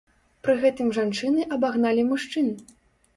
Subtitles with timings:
[0.45, 2.49] Пры гэтым жанчыны абагналі мужчын.